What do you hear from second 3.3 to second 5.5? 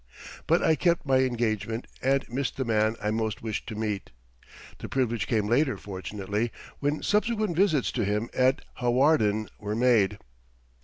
wished to meet. The privilege came